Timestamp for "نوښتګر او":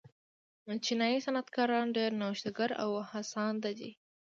2.21-2.89